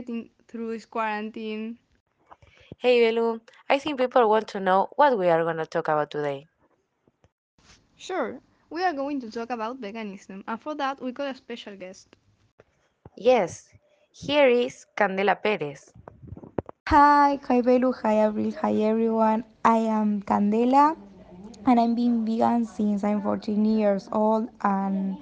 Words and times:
getting 0.00 0.30
through 0.48 0.72
this 0.72 0.86
quarantine? 0.86 1.76
Hey 2.78 3.00
Belu, 3.00 3.40
I 3.68 3.78
think 3.78 3.98
people 3.98 4.28
want 4.30 4.48
to 4.48 4.60
know 4.60 4.88
what 4.96 5.18
we 5.18 5.28
are 5.28 5.42
going 5.44 5.58
to 5.58 5.66
talk 5.66 5.88
about 5.88 6.10
today. 6.10 6.46
Sure, 7.96 8.40
we 8.70 8.82
are 8.82 8.94
going 8.94 9.20
to 9.20 9.30
talk 9.30 9.50
about 9.50 9.80
veganism, 9.80 10.42
and 10.48 10.60
for 10.60 10.74
that, 10.76 11.02
we 11.02 11.12
got 11.12 11.34
a 11.34 11.36
special 11.36 11.76
guest. 11.76 12.16
Yes, 13.16 13.68
here 14.10 14.48
is 14.48 14.86
Candela 14.96 15.36
Perez. 15.42 15.92
Hi, 16.88 17.38
hi 17.46 17.60
Belu, 17.60 17.92
hi 18.02 18.14
Abril, 18.24 18.56
hi 18.56 18.72
everyone. 18.88 19.44
I 19.64 19.76
am 19.98 20.22
Candela 20.22 20.96
and 21.66 21.78
I've 21.78 21.94
been 21.94 22.24
vegan 22.24 22.64
since 22.64 23.04
I'm 23.04 23.20
14 23.20 23.64
years 23.66 24.08
old 24.12 24.48
and 24.62 25.18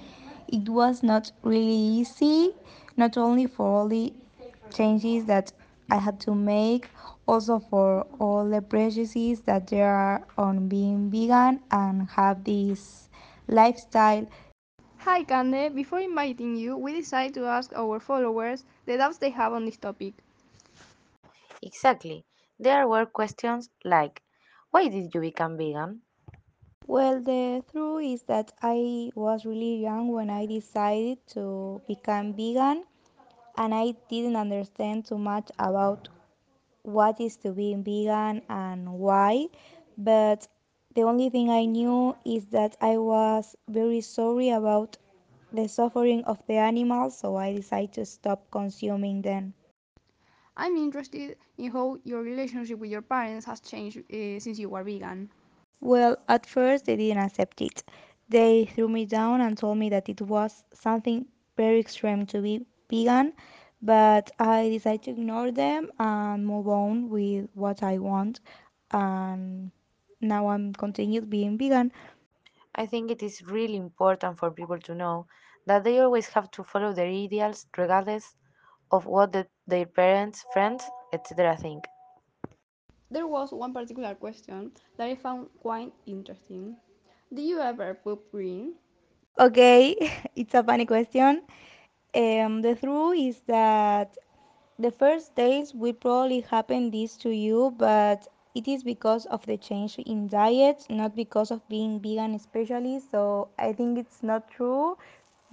it 0.47 0.69
was 0.69 1.03
not 1.03 1.31
really 1.43 1.99
easy, 1.99 2.55
not 2.95 3.17
only 3.17 3.45
for 3.45 3.67
all 3.67 3.87
the 3.89 4.13
changes 4.71 5.25
that 5.25 5.51
I 5.89 5.97
had 5.97 6.19
to 6.21 6.35
make, 6.35 6.89
also 7.27 7.59
for 7.59 8.03
all 8.19 8.49
the 8.49 8.61
prejudices 8.61 9.41
that 9.41 9.67
there 9.67 9.93
are 9.93 10.27
on 10.37 10.67
being 10.67 11.09
vegan 11.09 11.61
and 11.71 12.09
have 12.09 12.43
this 12.43 13.09
lifestyle. 13.47 14.27
Hi, 14.99 15.23
Cande. 15.23 15.73
Before 15.73 15.99
inviting 15.99 16.55
you, 16.55 16.77
we 16.77 16.93
decided 16.93 17.33
to 17.35 17.45
ask 17.45 17.73
our 17.75 17.99
followers 17.99 18.65
the 18.85 18.97
doubts 18.97 19.17
they 19.17 19.31
have 19.31 19.53
on 19.53 19.65
this 19.65 19.77
topic. 19.77 20.13
Exactly. 21.61 22.25
There 22.59 22.87
were 22.87 23.05
questions 23.05 23.69
like 23.85 24.21
Why 24.71 24.89
did 24.89 25.13
you 25.13 25.21
become 25.21 25.57
vegan? 25.57 26.01
Well, 26.87 27.21
the 27.21 27.63
truth 27.71 28.03
is 28.03 28.23
that 28.23 28.51
I 28.61 29.11
was 29.15 29.45
really 29.45 29.77
young 29.77 30.09
when 30.11 30.29
I 30.29 30.45
decided 30.45 31.25
to 31.27 31.81
become 31.87 32.33
vegan 32.33 32.83
and 33.59 33.75
I 33.75 33.93
didn't 34.09 34.37
understand 34.37 35.05
too 35.05 35.19
much 35.19 35.51
about 35.59 36.09
what 36.83 37.19
is 37.21 37.37
to 37.37 37.51
be 37.53 37.75
vegan 37.75 38.41
and 38.49 38.93
why. 38.93 39.47
But 39.97 40.47
the 40.95 41.03
only 41.03 41.29
thing 41.29 41.49
I 41.51 41.65
knew 41.65 42.15
is 42.25 42.47
that 42.47 42.77
I 42.81 42.97
was 42.97 43.55
very 43.67 44.01
sorry 44.01 44.49
about 44.49 44.97
the 45.51 45.67
suffering 45.67 46.23
of 46.25 46.45
the 46.47 46.55
animals, 46.55 47.17
so 47.19 47.35
I 47.37 47.53
decided 47.53 47.93
to 47.93 48.05
stop 48.05 48.49
consuming 48.51 49.21
them. 49.23 49.53
I'm 50.57 50.77
interested 50.77 51.37
in 51.57 51.71
how 51.71 51.99
your 52.03 52.21
relationship 52.21 52.79
with 52.79 52.91
your 52.91 53.01
parents 53.01 53.45
has 53.45 53.61
changed 53.61 53.99
uh, 53.99 54.39
since 54.39 54.59
you 54.59 54.69
were 54.69 54.83
vegan. 54.83 55.29
Well, 55.81 56.17
at 56.27 56.45
first 56.45 56.85
they 56.85 56.95
didn't 56.97 57.23
accept 57.23 57.61
it. 57.61 57.83
They 58.29 58.65
threw 58.65 58.87
me 58.89 59.05
down 59.05 59.41
and 59.41 59.57
told 59.57 59.77
me 59.77 59.89
that 59.89 60.09
it 60.09 60.21
was 60.21 60.63
something 60.73 61.27
very 61.57 61.79
extreme 61.79 62.25
to 62.27 62.41
be 62.41 62.65
vegan, 62.89 63.33
but 63.81 64.31
I 64.39 64.69
decided 64.69 65.03
to 65.03 65.11
ignore 65.11 65.51
them 65.51 65.91
and 65.99 66.45
move 66.45 66.67
on 66.67 67.09
with 67.09 67.49
what 67.53 67.83
I 67.83 67.97
want. 67.99 68.39
And 68.91 69.71
now 70.21 70.47
I'm 70.49 70.73
continued 70.73 71.29
being 71.29 71.57
vegan. 71.57 71.91
I 72.75 72.85
think 72.85 73.11
it 73.11 73.21
is 73.23 73.43
really 73.43 73.77
important 73.77 74.37
for 74.39 74.51
people 74.51 74.79
to 74.79 74.95
know 74.95 75.27
that 75.65 75.83
they 75.83 75.99
always 75.99 76.29
have 76.29 76.49
to 76.51 76.63
follow 76.63 76.93
their 76.93 77.07
ideals 77.07 77.67
regardless 77.77 78.35
of 78.91 79.05
what 79.05 79.33
the, 79.33 79.47
their 79.67 79.85
parents, 79.85 80.45
friends, 80.53 80.89
etc. 81.13 81.55
think. 81.57 81.85
There 83.09 83.27
was 83.27 83.51
one 83.51 83.73
particular 83.73 84.15
question 84.15 84.71
that 84.97 85.07
I 85.07 85.15
found 85.15 85.49
quite 85.59 85.93
interesting. 86.05 86.77
Do 87.33 87.41
you 87.41 87.59
ever 87.59 87.93
poop 87.93 88.31
green? 88.31 88.75
Okay, 89.39 89.95
it's 90.35 90.53
a 90.53 90.63
funny 90.63 90.85
question. 90.85 91.43
Um, 92.15 92.61
the 92.61 92.75
truth 92.75 93.17
is 93.17 93.41
that 93.47 94.17
the 94.79 94.91
first 94.91 95.35
days 95.35 95.73
will 95.73 95.93
probably 95.93 96.41
happen 96.41 96.91
this 96.91 97.17
to 97.17 97.29
you, 97.29 97.73
but 97.77 98.27
it 98.55 98.67
is 98.67 98.83
because 98.83 99.25
of 99.27 99.45
the 99.45 99.57
change 99.57 99.97
in 99.99 100.27
diet, 100.27 100.85
not 100.89 101.15
because 101.15 101.51
of 101.51 101.67
being 101.69 101.99
vegan, 101.99 102.33
especially. 102.35 102.99
So 102.99 103.49
I 103.57 103.73
think 103.73 103.97
it's 103.97 104.23
not 104.23 104.49
true. 104.49 104.97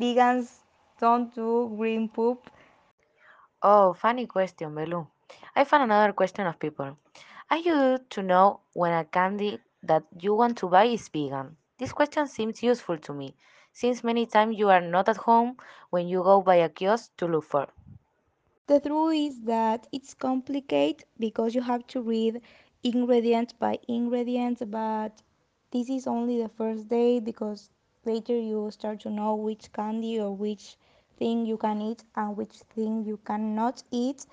Vegans 0.01 0.61
don't 1.01 1.35
do 1.35 1.73
green 1.77 2.09
poop. 2.09 2.51
Oh, 3.63 3.93
funny 3.95 4.27
question, 4.27 4.75
Belu. 4.75 5.07
I 5.55 5.65
found 5.65 5.85
another 5.85 6.13
question 6.13 6.47
of 6.47 6.59
people. 6.59 6.97
Are 7.51 7.57
you 7.59 7.99
to 8.11 8.23
know 8.23 8.61
when 8.73 8.93
a 8.93 9.05
candy 9.05 9.61
that 9.83 10.05
you 10.19 10.35
want 10.35 10.57
to 10.59 10.69
buy 10.69 10.85
is 10.85 11.09
vegan? 11.09 11.57
This 11.79 11.93
question 11.93 12.27
seems 12.29 12.63
useful 12.63 12.99
to 12.99 13.13
me, 13.13 13.35
since 13.77 14.05
many 14.05 14.27
times 14.27 14.59
you 14.59 14.71
are 14.71 14.83
not 14.83 15.09
at 15.09 15.19
home 15.29 15.57
when 15.91 16.09
you 16.09 16.23
go 16.23 16.43
by 16.43 16.57
a 16.57 16.69
kiosk 16.71 17.17
to 17.19 17.27
look 17.27 17.45
for. 17.45 17.69
The 18.69 18.81
truth 18.81 19.15
is 19.15 19.43
that 19.43 19.87
it's 19.93 20.15
complicated 20.15 21.05
because 21.19 21.55
you 21.55 21.63
have 21.63 21.87
to 21.89 22.01
read 22.03 22.41
ingredient 22.83 23.59
by 23.59 23.79
ingredient, 23.89 24.71
but 24.71 25.23
this 25.71 25.89
is 25.91 26.07
only 26.07 26.41
the 26.41 26.49
first 26.49 26.89
day 26.89 27.21
because 27.21 27.71
later 28.05 28.39
you 28.39 28.71
start 28.71 29.01
to 29.01 29.11
know 29.11 29.35
which 29.35 29.73
candy 29.73 30.21
or 30.21 30.35
which 30.35 30.77
thing 31.17 31.47
you 31.47 31.57
can 31.57 31.81
eat 31.83 32.05
and 32.15 32.37
which 32.37 32.59
thing 32.75 33.05
you 33.05 33.19
cannot 33.25 33.83
eat. 33.91 34.27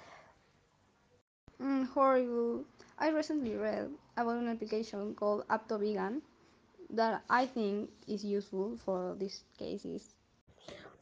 Mm, 1.61 1.87
horrible. 1.89 2.65
I 2.99 3.09
recently 3.09 3.55
read 3.55 3.91
about 4.17 4.37
an 4.37 4.47
application 4.47 5.15
called 5.15 5.47
AptoVegan 5.47 6.21
that 6.93 7.23
I 7.29 7.45
think 7.47 7.91
is 8.07 8.23
useful 8.25 8.77
for 8.77 9.15
these 9.17 9.43
cases. 9.57 10.15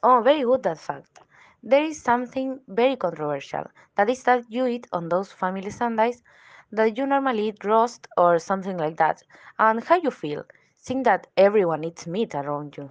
Oh, 0.03 0.21
very 0.21 0.41
good 0.43 0.63
that 0.63 0.77
fact. 0.79 1.19
There 1.63 1.83
is 1.83 2.01
something 2.01 2.61
very 2.67 2.95
controversial. 2.95 3.65
That 3.95 4.09
is 4.09 4.23
that 4.23 4.45
you 4.51 4.65
eat 4.67 4.87
on 4.91 5.09
those 5.09 5.31
family 5.31 5.69
Sundays 5.71 6.23
that 6.71 6.97
you 6.97 7.05
normally 7.05 7.49
eat 7.49 7.63
roast 7.63 8.07
or 8.17 8.39
something 8.39 8.77
like 8.77 8.97
that. 8.97 9.23
And 9.59 9.83
how 9.83 9.95
you 9.97 10.11
feel, 10.11 10.45
seeing 10.77 11.03
that 11.03 11.27
everyone 11.37 11.83
eats 11.83 12.07
meat 12.07 12.35
around 12.35 12.77
you. 12.77 12.89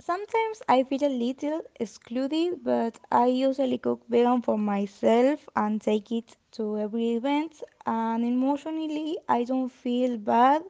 Sometimes 0.00 0.62
I 0.68 0.82
feel 0.84 1.04
a 1.04 1.08
little 1.08 1.62
excluded, 1.78 2.62
but 2.64 2.98
I 3.10 3.26
usually 3.26 3.78
cook 3.78 4.02
vegan 4.08 4.42
for 4.42 4.58
myself 4.58 5.48
and 5.56 5.80
take 5.80 6.10
it 6.12 6.36
to 6.52 6.78
every 6.78 7.12
event. 7.14 7.62
And 7.86 8.24
emotionally, 8.24 9.18
I 9.28 9.44
don't 9.44 9.70
feel 9.70 10.16
bad 10.18 10.62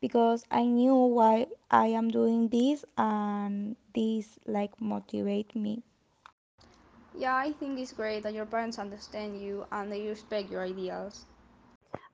because 0.00 0.44
I 0.50 0.64
knew 0.66 0.94
why 0.94 1.46
I 1.70 1.86
am 1.88 2.08
doing 2.10 2.48
this, 2.48 2.84
and 2.96 3.76
this 3.94 4.38
like 4.46 4.80
motivate 4.80 5.54
me. 5.54 5.82
Yeah, 7.14 7.34
I 7.36 7.52
think 7.52 7.78
it's 7.78 7.92
great 7.92 8.22
that 8.24 8.34
your 8.34 8.46
parents 8.46 8.78
understand 8.78 9.40
you 9.40 9.66
and 9.72 9.90
they 9.92 10.06
respect 10.08 10.50
your 10.50 10.62
ideals. 10.62 11.26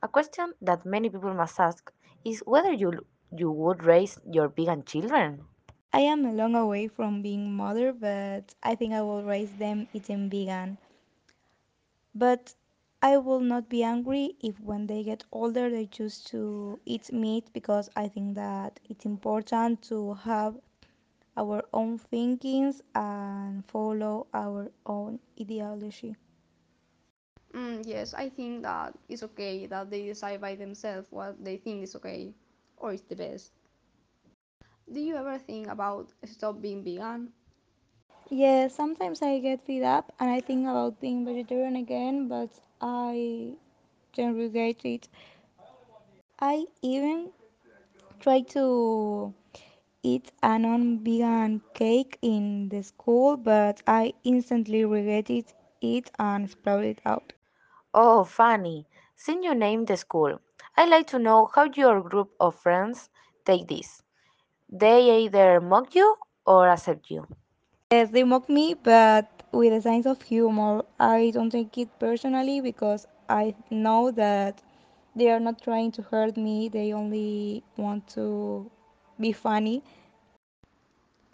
A 0.03 0.09
question 0.09 0.55
that 0.61 0.85
many 0.85 1.09
people 1.11 1.35
must 1.35 1.59
ask 1.61 1.93
is 2.25 2.41
whether 2.47 2.73
you 2.73 3.05
you 3.37 3.51
would 3.51 3.85
raise 3.85 4.19
your 4.31 4.49
vegan 4.49 4.85
children. 4.85 5.47
I 5.93 6.01
am 6.01 6.25
a 6.25 6.33
long 6.33 6.55
away 6.55 6.89
from 6.89 7.23
being 7.23 7.53
mother, 7.55 7.93
but 7.93 8.55
I 8.63 8.75
think 8.75 8.93
I 8.93 9.03
will 9.03 9.23
raise 9.25 9.57
them 9.57 9.89
eating 9.93 10.29
vegan. 10.31 10.79
But 12.15 12.55
I 13.03 13.17
will 13.19 13.41
not 13.41 13.69
be 13.69 13.83
angry 13.83 14.37
if 14.41 14.61
when 14.61 14.87
they 14.87 15.03
get 15.03 15.25
older 15.33 15.69
they 15.71 15.87
choose 15.87 16.23
to 16.25 16.81
eat 16.85 17.13
meat 17.13 17.51
because 17.53 17.91
I 17.97 18.09
think 18.09 18.35
that 18.37 18.81
it's 18.89 19.05
important 19.05 19.83
to 19.85 20.15
have 20.15 20.61
our 21.37 21.65
own 21.73 21.99
thinkings 21.99 22.83
and 22.95 23.65
follow 23.65 24.27
our 24.33 24.71
own 24.87 25.21
ideology. 25.41 26.17
Mm, 27.55 27.83
yes, 27.87 28.15
I 28.15 28.29
think 28.29 28.63
that 28.63 28.97
it's 29.09 29.23
okay 29.23 29.67
that 29.67 29.91
they 29.91 30.07
decide 30.07 30.41
by 30.41 30.55
themselves 30.57 31.11
what 31.11 31.43
they 31.45 31.57
think 31.57 31.83
is 31.85 31.95
okay 31.97 32.35
or 32.79 32.93
is 32.93 33.03
the 33.03 33.17
best. 33.17 33.53
Do 34.91 35.01
you 35.01 35.17
ever 35.17 35.39
think 35.39 35.67
about 35.69 36.13
stop 36.25 36.61
being 36.61 36.83
vegan? 36.83 37.33
Yeah, 38.31 38.69
sometimes 38.69 39.23
I 39.23 39.39
get 39.41 39.61
fed 39.67 39.83
up 39.83 40.13
and 40.19 40.31
I 40.31 40.41
think 40.41 40.67
about 40.67 41.01
being 41.01 41.25
vegetarian 41.25 41.77
again, 41.77 42.29
but 42.29 42.51
I 42.81 43.57
don't 44.15 44.35
regret 44.37 44.85
it. 44.85 45.09
I 46.41 46.67
even 46.83 47.33
tried 48.21 48.49
to 48.51 49.35
eat 50.03 50.33
a 50.43 50.59
non-vegan 50.59 51.63
cake 51.75 52.19
in 52.23 52.69
the 52.69 52.83
school, 52.83 53.37
but 53.37 53.83
I 53.87 54.15
instantly 54.25 54.85
regretted 54.85 55.53
it 55.83 56.11
and 56.19 56.51
sprouted 56.51 56.99
it 56.99 57.03
out. 57.07 57.33
Oh, 57.95 58.25
funny. 58.25 58.87
Since 59.17 59.45
you 59.45 59.55
named 59.55 59.89
the 59.89 59.97
school, 59.97 60.41
I'd 60.77 60.89
like 60.91 61.07
to 61.09 61.19
know 61.19 61.51
how 61.55 61.65
your 61.65 62.01
group 62.03 62.33
of 62.41 62.55
friends 62.57 63.11
take 63.45 63.69
this. 63.69 64.03
They 64.71 65.25
either 65.25 65.61
mock 65.61 65.95
you 65.95 66.17
or 66.47 66.69
accept 66.69 67.11
you. 67.11 67.27
Yes, 67.91 68.11
they 68.11 68.25
mock 68.25 68.49
me, 68.49 68.75
but 68.75 69.36
with 69.57 69.73
a 69.73 69.81
sense 69.81 70.07
of 70.07 70.23
humor. 70.23 70.85
I 71.01 71.31
don't 71.35 71.51
take 71.51 71.77
it 71.79 71.89
personally 71.99 72.61
because 72.61 73.07
I 73.29 73.55
know 73.71 74.11
that 74.13 74.63
they 75.17 75.31
are 75.31 75.41
not 75.41 75.63
trying 75.63 75.93
to 75.93 76.03
hurt 76.03 76.37
me. 76.37 76.69
They 76.69 76.93
only 76.93 77.65
want 77.77 78.09
to 78.11 78.71
be 79.21 79.33
funny. 79.33 79.83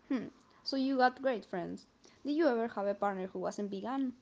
Hmm. 0.09 0.29
So 0.65 0.77
you 0.77 0.97
got 0.97 1.23
great 1.23 1.45
friends. 1.45 1.87
Did 2.25 2.35
you 2.35 2.47
ever 2.49 2.69
have 2.69 2.87
a 2.87 2.95
partner 2.95 3.27
who 3.27 3.41
wasn't 3.41 3.71
vegan? 3.71 4.15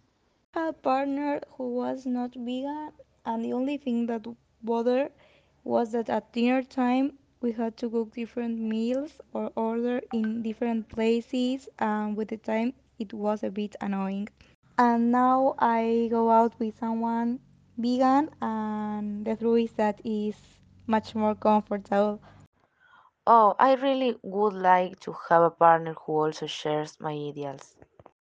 had 0.55 0.69
a 0.69 0.73
partner 0.73 1.41
who 1.57 1.69
was 1.75 2.07
not 2.07 2.35
vegan, 2.35 2.93
and 3.25 3.45
the 3.45 3.53
only 3.53 3.77
thing 3.79 4.07
that 4.07 4.27
bothered 4.63 5.13
was 5.65 5.93
that 5.93 6.09
at 6.09 6.33
dinner 6.33 6.63
time 6.63 7.19
we 7.41 7.53
had 7.53 7.77
to 7.77 7.91
cook 7.91 8.13
different 8.13 8.59
meals 8.59 9.21
or 9.33 9.53
order 9.57 10.01
in 10.13 10.43
different 10.43 10.89
places, 10.89 11.69
and 11.79 12.17
with 12.17 12.29
the 12.29 12.37
time 12.39 12.73
it 13.01 13.15
was 13.15 13.43
a 13.43 13.51
bit 13.51 13.77
annoying. 13.81 14.29
And 14.79 15.13
now 15.13 15.55
I 15.59 16.09
go 16.11 16.31
out 16.31 16.59
with 16.61 16.79
someone 16.79 17.41
vegan, 17.79 18.31
and 18.43 19.25
the 19.27 19.37
truth 19.37 19.71
is 19.71 19.73
that 19.75 20.01
is 20.05 20.37
much 20.87 21.15
more 21.15 21.35
comfortable. 21.35 22.21
Oh, 23.27 23.55
I 23.59 23.75
really 23.75 24.19
would 24.23 24.55
like 24.55 25.01
to 25.01 25.13
have 25.29 25.43
a 25.43 25.51
partner 25.51 25.95
who 25.95 26.13
also 26.13 26.47
shares 26.47 26.99
my 27.01 27.13
ideals. 27.13 27.77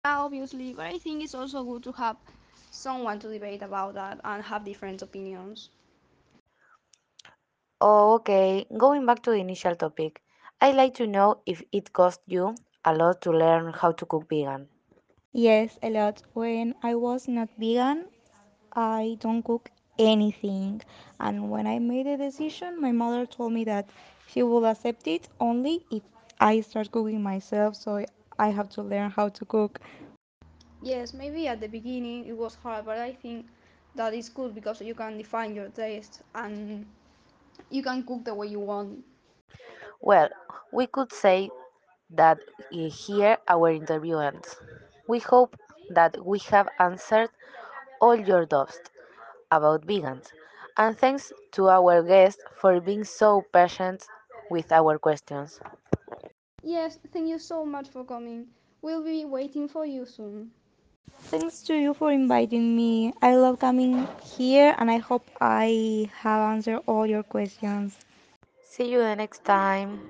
Obviously, 0.05 0.73
but 0.73 0.85
I 0.87 0.97
think 0.99 1.23
it's 1.23 1.35
also 1.35 1.63
good 1.63 1.83
to 1.83 1.91
have 1.93 2.17
someone 2.71 3.19
to 3.19 3.29
debate 3.29 3.61
about 3.61 3.93
that 3.95 4.19
and 4.23 4.43
have 4.43 4.63
different 4.65 5.01
opinions. 5.01 5.69
Oh, 7.81 8.13
okay. 8.15 8.65
Going 8.77 9.05
back 9.05 9.21
to 9.23 9.31
the 9.31 9.37
initial 9.37 9.75
topic, 9.75 10.21
I'd 10.61 10.75
like 10.75 10.93
to 10.95 11.07
know 11.07 11.41
if 11.45 11.63
it 11.71 11.93
cost 11.93 12.21
you 12.27 12.55
a 12.85 12.93
lot 12.93 13.21
to 13.21 13.31
learn 13.31 13.73
how 13.73 13.91
to 13.91 14.05
cook 14.05 14.29
vegan. 14.29 14.69
Yes, 15.33 15.77
a 15.83 15.89
lot. 15.89 16.21
When 16.33 16.75
I 16.83 16.95
was 16.95 17.27
not 17.27 17.49
vegan, 17.57 18.07
I 18.73 19.17
don't 19.19 19.43
cook 19.43 19.69
anything. 19.97 20.81
And 21.19 21.49
when 21.49 21.67
I 21.67 21.79
made 21.79 22.07
a 22.07 22.17
decision, 22.17 22.79
my 22.81 22.91
mother 22.91 23.25
told 23.25 23.53
me 23.53 23.63
that 23.65 23.89
she 24.27 24.43
will 24.43 24.65
accept 24.65 25.07
it 25.07 25.29
only 25.39 25.85
if 25.91 26.03
I 26.39 26.61
start 26.61 26.91
cooking 26.91 27.21
myself, 27.23 27.75
so 27.75 28.03
I 28.39 28.49
have 28.49 28.69
to 28.69 28.81
learn 28.83 29.11
how 29.11 29.29
to 29.29 29.45
cook. 29.45 29.79
Yes, 30.81 31.13
maybe 31.13 31.47
at 31.47 31.59
the 31.61 31.67
beginning 31.67 32.25
it 32.25 32.37
was 32.37 32.55
hard, 32.55 32.85
but 32.85 32.97
I 32.97 33.13
think 33.13 33.47
that 33.95 34.13
is 34.13 34.29
good 34.29 34.53
because 34.55 34.81
you 34.81 34.93
can 34.95 35.17
define 35.17 35.55
your 35.55 35.69
taste 35.69 36.21
and 36.35 36.85
you 37.69 37.83
can 37.83 38.03
cook 38.03 38.23
the 38.25 38.33
way 38.33 38.47
you 38.47 38.59
want. 38.59 39.03
Well, 40.01 40.29
we 40.71 40.87
could 40.87 41.11
say 41.11 41.49
that 42.15 42.39
here 42.69 43.37
our 43.47 43.69
interview 43.71 44.17
ends. 44.17 44.59
We 45.07 45.19
hope 45.19 45.55
that 45.89 46.25
we 46.25 46.39
have 46.51 46.69
answered 46.79 47.29
all 48.01 48.15
your 48.15 48.45
doubts 48.45 48.79
about 49.51 49.81
vegans, 49.85 50.31
and 50.77 50.97
thanks 50.97 51.31
to 51.51 51.69
our 51.69 52.01
guest 52.03 52.39
for 52.55 52.79
being 52.81 53.03
so 53.03 53.41
patient 53.53 54.07
with 54.49 54.71
our 54.71 54.97
questions. 54.99 55.59
Yes, 56.63 56.97
thank 57.11 57.27
you 57.27 57.39
so 57.39 57.65
much 57.65 57.89
for 57.89 58.03
coming. 58.03 58.47
We'll 58.81 59.03
be 59.03 59.25
waiting 59.25 59.67
for 59.67 59.85
you 59.85 60.05
soon. 60.05 60.51
Thanks 61.29 61.61
to 61.63 61.75
you 61.75 61.93
for 61.93 62.11
inviting 62.11 62.75
me. 62.75 63.13
I 63.21 63.35
love 63.35 63.59
coming 63.59 64.07
here 64.23 64.75
and 64.77 64.89
I 64.91 64.97
hope 64.97 65.29
I 65.41 66.09
have 66.21 66.41
answered 66.53 66.81
all 66.87 67.05
your 67.05 67.23
questions. 67.23 67.97
See 68.61 68.91
you 68.91 68.99
the 68.99 69.15
next 69.15 69.43
time. 69.45 70.09